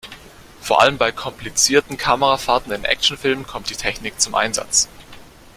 Vor 0.61 0.81
allem 0.81 0.97
bei 0.97 1.11
komplizierten 1.11 1.95
Kamerafahrten 1.95 2.71
in 2.73 2.85
Actionfilmen 2.85 3.45
kommt 3.45 3.69
die 3.69 3.75
Technik 3.75 4.19
zum 4.19 4.33
Einsatz. 4.33 4.89